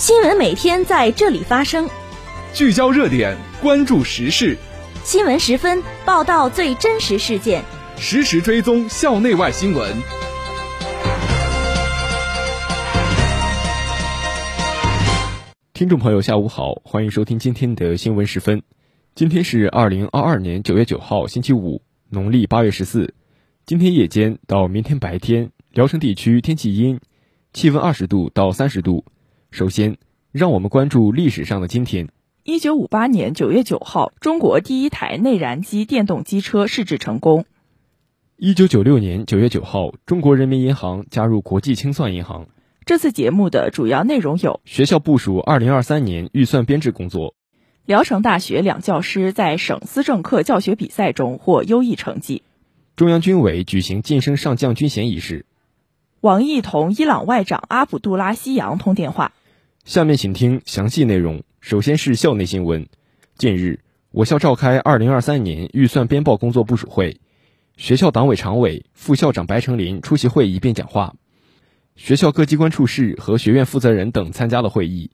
[0.00, 1.86] 新闻每天在这里发生，
[2.54, 4.56] 聚焦热点，关注时事。
[5.04, 7.62] 新闻十分报道最真实事件，
[7.98, 9.94] 实时追踪校内外新闻。
[15.74, 18.62] 听众朋友，下午好，欢迎收听今天的新闻十分。
[19.14, 23.12] 今天是二零二二年九月九号，星期五，农历八月十四。
[23.66, 26.98] 今天夜间到明天白天，聊城地区天气阴，
[27.52, 29.04] 气温二十度到三十度。
[29.50, 29.98] 首先，
[30.30, 32.08] 让我们关注历史上的今天。
[32.44, 37.44] 一九五八年九月九号，中国第一台内燃机电动机车试制成功。
[38.36, 42.46] 一九九六年九月九号，中国人民银行加入国际清算银行。
[42.86, 47.34] 这次节目的主要内容有：学校部署二零二三年预算编制工作；
[47.84, 52.42] 聊城大学两教师在省思政课教学比赛中获优异成绩；
[52.94, 55.44] 中央军委举行晋升上将军衔仪式；
[56.20, 59.32] 王毅同伊朗外长阿卜杜拉希扬通电话。
[59.90, 61.42] 下面请听详细内容。
[61.60, 62.86] 首先是校内新闻。
[63.36, 63.80] 近日，
[64.12, 67.20] 我校召开二零二三年预算编报工作部署会，
[67.76, 71.16] 学校党委常委、副校长白成林出席会议并讲话。
[71.96, 75.10] 学校各机关处室和学院负责人等参加了会议。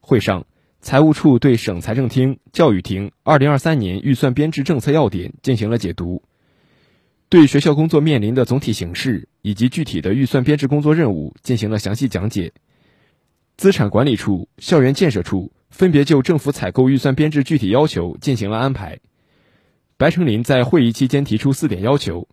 [0.00, 0.44] 会上，
[0.80, 6.24] 财务处对省财政厅、教育厅二零二三年预算编制政策要点进行了解读，
[7.28, 12.52] 对学校工作面临的总体形势以及具体的预算编制工作任务进行了详细讲解。
[13.56, 18.98] 资产管理处、校园建设处分别就政府采购预算编制具体要求进行了安排。
[19.96, 22.28] 白成林在会议期间提出四点要求：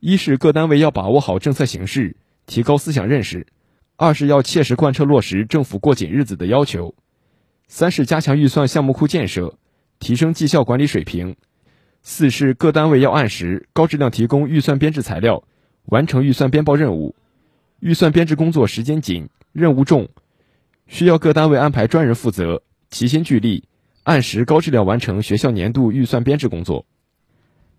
[0.00, 3.46] 一是各单位要把握好政策形势，提高思想认识；
[3.96, 6.94] 二是要切实贯彻落实政府过紧日子的要求；
[7.68, 9.58] 三是加强预算项目库建设，
[9.98, 11.34] 提升绩效管理水平；
[12.02, 15.44] 四是各单位要按时、高质量提供预算编制材料，
[15.84, 17.14] 完成预算编报任务。
[17.80, 20.08] 预算编制工作时间紧，任务重。
[20.86, 23.68] 需要各单位安排专人负责，齐心聚力，
[24.02, 26.86] 按时高质量完成学校年度预算编制工作。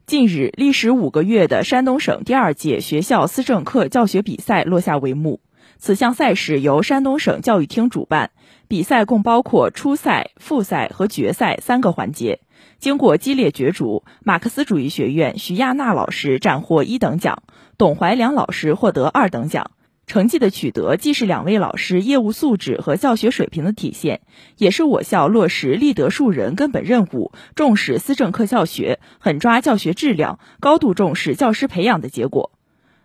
[0.05, 5.41] 近日，历时五个月的山东省第二届学校思政课教学比赛落下帷幕。
[5.77, 8.31] 此项赛事由山东省教育厅主办，
[8.67, 12.39] 比赛共包括初赛、复赛和决赛三个环节。
[12.77, 17.43] 经过激烈角逐，马克思主义学院徐亚娜老师斩获一等奖，
[17.77, 19.71] 董怀良老师获得二等奖。
[20.07, 24.21] 成绩的取得，既是两位老师业务素质和教学水平的体现，
[24.57, 32.51] 也是我校落实立德树人根本任务、重视思政课教学、狠抓教学质量、高度重视教师培养的结果。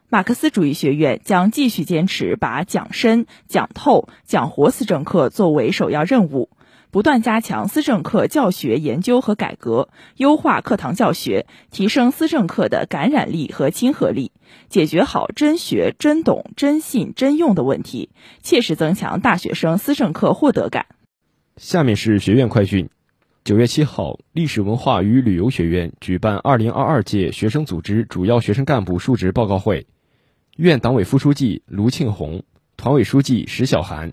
[0.09, 6.51] 马克思主义学院将继续坚持把讲深、讲透、讲活思政课作为首要任务。
[6.93, 14.33] 不断加强思政课教学研究和改革，优化课堂教学，提升思政课的感染力和亲和力，
[14.69, 18.11] 解决好真学、真懂、真信、真用的问题，
[18.43, 20.87] 切实增强大学生思政课获得感。
[21.59, 22.89] 下面是学院快讯：
[23.45, 29.87] 九月七号，历史文化与旅游学院举办二零二二届学生组织主要学生干部述职报告会，
[30.57, 32.43] 院党委副书记卢庆红，
[32.77, 34.13] 团委书记石小涵。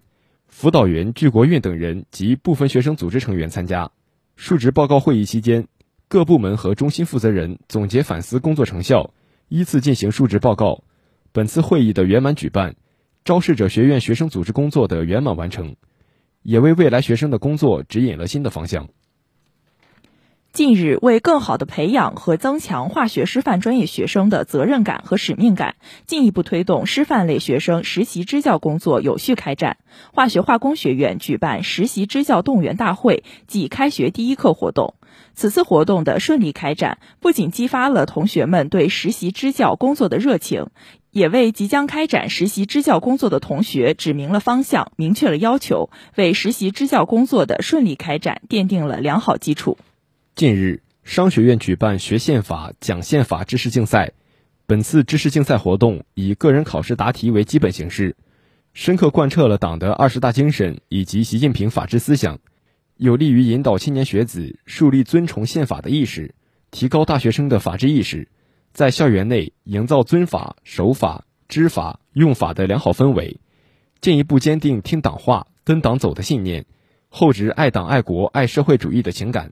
[0.59, 3.91] 辅导员具国运等人及部分学生组织成员参加。
[4.35, 5.67] 述职报告会议期间，
[6.07, 9.13] 各部门和中心负责人总结反思工作成效，
[9.49, 10.83] 依次进行述职报告。
[11.31, 12.75] 本次会议的圆满举办，
[13.23, 15.75] 昭示着学院学生组织工作的圆满完成，
[16.41, 18.89] 也为未来学生的工作指引了新的方向。
[20.57, 25.75] 近日，为更好地培养和增强化学师范专业学生的责任感和使命感，
[26.07, 29.77] 进一步推动师范类学生实习支教工作有序开展，
[30.11, 34.95] 化学化工学院举办实习支教动员大会暨开学第一课活动。
[35.35, 40.71] 此次活动的顺利开展，不仅激发了同学们对实习支教工作的热情，
[41.11, 49.77] 也为即将开展实习支教工作的同学指明了方向、明确了要求，为实习支教工作的顺利开展奠定了良好基础。
[50.37, 54.13] 近日，商学院举办学宪法、讲宪法知识竞赛。
[54.67, 58.15] 本次知识竞赛活动以个人考试答题为基本形式，
[58.71, 62.37] 深刻贯彻了党的二十大精神以及习近平法治思想，
[62.97, 66.35] 有利于引导青年学子树立尊崇宪法的意识，
[66.69, 68.27] 提高大学生的法治意识，
[68.73, 73.39] 在校园内营造尊法、守法、知法、用法的良好氛围，
[74.01, 76.67] 进一步坚定听党话、跟党走的信念，
[77.09, 79.51] 厚植爱党爱国爱社会主义的情感。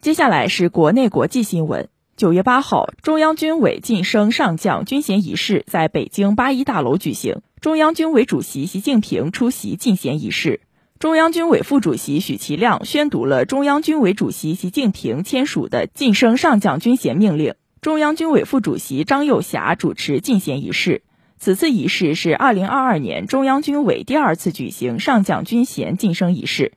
[0.00, 1.90] 接下来是国内国际新闻。
[2.16, 10.62] 九月八号，中央军委晋升上将军衔仪式在北京八一大楼举行，中央军委主席习近平出席晋衔仪式。
[10.98, 17.56] 中央军委副主席许其亮宣读了中央军委主席习近平签署的晋升上将军衔命令。
[17.82, 21.02] 中央军委副主席张又侠主持晋衔仪式。
[21.38, 26.72] 此次仪式是二零二二年中央军委第二次举行上将军衔晋升仪式，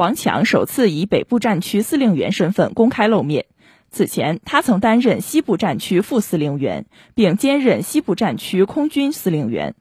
[0.00, 3.44] 王强首次以北部战区司令员身份公开露面。
[3.90, 9.74] 此前，他曾担任西部战区副司令员，并兼任西部战区空军司令员。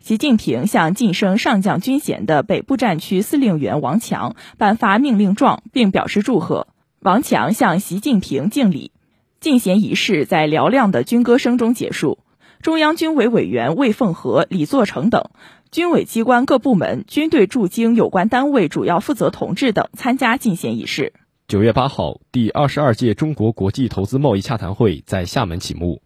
[0.00, 6.68] 习近平向晋升上将军衔的北部战区司令员王强颁发命令状，并表示祝贺。
[7.00, 8.92] 王强向习近平敬礼。
[9.40, 12.20] 进衔仪式在嘹亮的军歌声中结束。
[12.62, 15.28] 中央军委委员魏凤和、李作成等
[15.76, 21.12] 军委机关各部门、军队驻京有关单位主要负责同志等参加进贤仪式。
[21.48, 26.00] 九月八号，第二十二届中国国际投资贸易洽谈会在厦门启幕。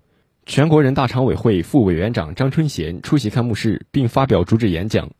[0.45, 5.13] 全国人大常委会副委员长张春贤出席开幕式并发表主旨演讲。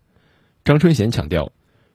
[0.65, 1.53] 张春贤强调，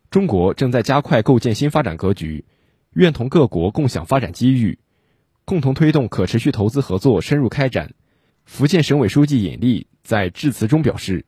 [0.10, 2.46] 中国正在加快构建新发展格局，
[2.94, 4.80] 愿同各国共享发展机遇，
[5.44, 7.92] 共同推动可持续投资合作深入开展。
[8.46, 11.26] 福建省委书记尹力在致辞中表示，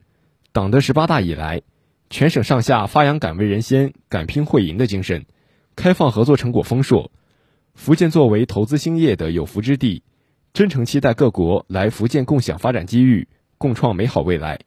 [0.57, 1.62] 党的十八大以来，
[2.09, 5.27] 全省上下发扬敢为人先、敢拼会赢的精神，
[5.75, 7.12] 开放合作成果丰硕。
[7.75, 10.01] 福建作为投资兴业的有福之地，
[10.54, 13.27] 真诚期待各国来福建共享发展机遇，
[13.59, 14.62] 共创美好未来。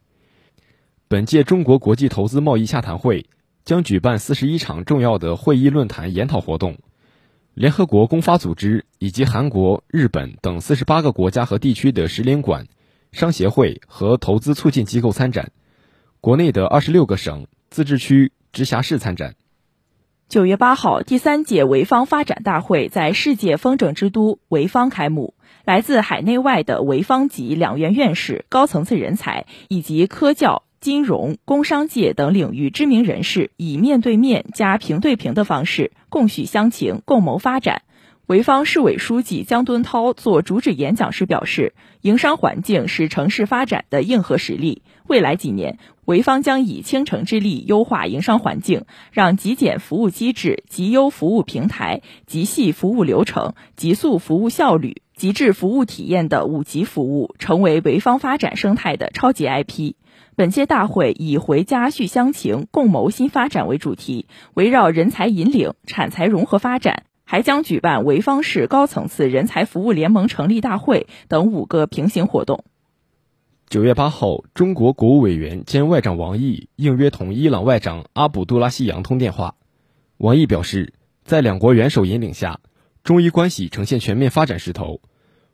[1.08, 3.26] 本届中国国际投资贸易洽谈会
[3.64, 6.78] 将举办四十一场重要的会议、论坛、研讨活动。
[7.54, 12.68] 联合国公发组织以及韩国、日本等四十八个国家和地区的使领馆、
[13.10, 15.50] 商协会和投资促进机构参展，
[16.22, 19.36] 国内的二十六个省、自治区、直辖市参展。
[20.28, 25.32] 九月八号，第三届潍坊发展大会在世界风筝之都潍坊开幕，
[25.64, 30.62] 来自海内外的潍坊籍两院院士、高层次人才以及科教。
[30.78, 37.82] 金融、工商界等领域知名人士以面对面加平对平的方式共叙乡情、共谋发展。
[38.30, 44.82] 潍坊市委书记姜敦涛作主旨演讲时表示，营商环境是城市发展的硬核实力。
[45.08, 59.94] 未来几年，潍坊将以倾城之力优化营商环境，让极简服务机制、极优服务平台、极细服务流程、极速服务效率、极致服务体验的五级服务，成为潍坊发展生态的超级 IP。
[60.36, 72.64] 本届大会以“回家续乡情，共谋新发展”为主题，围绕人才引领、产财融合发展，还将举办潍坊市高层次人才服务联盟成立大会等五个平行活动。
[73.68, 79.54] 九月八号，中国国务委员兼外长王毅应约同伊朗外长阿卜杜拉希扬通电话。
[80.16, 80.92] 王毅表示，
[81.22, 82.58] 在两国元首引领下，
[83.04, 85.00] 中伊关系呈现全面发展势头，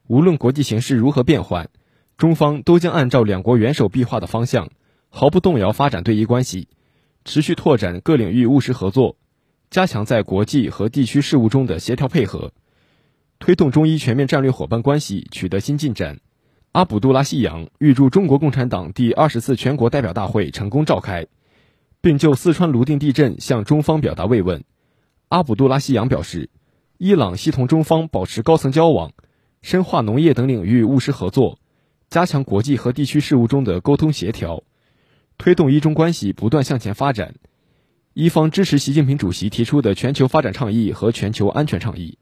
[0.06, 1.68] 无论国际形势如何变换。
[2.16, 4.70] 中方都将按照两国元首壁画的方向，
[5.10, 6.68] 毫不动摇发展对伊关系，
[7.26, 9.18] 持续拓展各领域务实合作，
[9.70, 12.52] 加强在国际和地区事务中的协调配合，
[13.38, 16.20] 推动中伊全面战略伙伴关系取得新进展。
[16.72, 21.26] 阿卜杜拉希扬预祝中国共产党第二十次全国代表大会成功召开，
[22.00, 24.62] 并就四川泸定地震向中方表达慰问。
[25.28, 26.50] 阿卜杜拉希扬表示，
[26.98, 29.12] 伊朗系同中方保持高层交往，
[29.62, 31.58] 深化农业等领域务实合作。
[32.08, 34.62] 加强国际和地区事务中的沟通协调，
[35.38, 37.34] 推动伊中关系不断向前发展。
[38.18, 42.16] 一方支持习近平主席提出的全球发展倡议和全球安全倡议。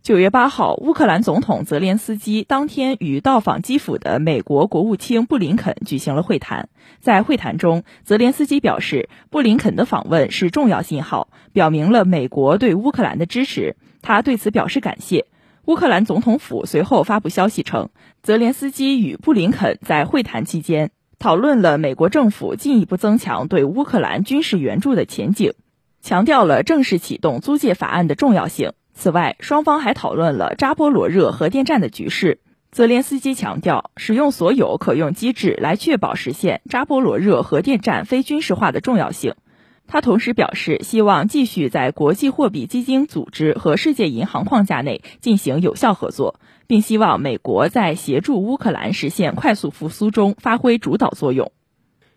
[0.00, 6.68] 九月八号，乌克兰总统泽连斯基当天与到访基辅的美国国务卿布林肯举行了会谈。
[7.00, 13.74] 在会谈中，泽连斯基表示，布林肯的访问是重要信号，表明了美国对乌克兰的支持。
[14.02, 15.26] 他对此表示感谢。
[15.64, 17.88] 乌克兰总统府随后发布消息称，
[18.22, 25.54] 泽连斯基与布林肯在会谈期间讨论了美国政府进一步增强对乌克兰军事援助的前景，
[26.02, 28.72] 强调了正式启动租借法案的重要性。
[28.92, 32.40] 此外，双方还讨论了扎波罗热核电站的局势。
[32.70, 39.34] 泽连斯基强调，使用所有可用机制来确保实现扎波罗热核电站非军事化的重要性。
[39.86, 51.52] 他同时表示，希望继续在国际货币基金组织和世界银行框架内进行有效合作，并希望美国在协助乌克兰实现快速复苏中发挥主导作用。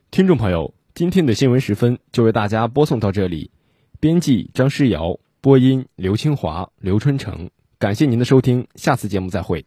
[0.09, 3.51] 听众朋友，今天的新闻时分就为大家播送到这里。
[3.99, 7.49] 编辑张诗瑶，播音刘清华、刘春成。
[7.77, 9.65] 感谢您的收听，下次节目再会。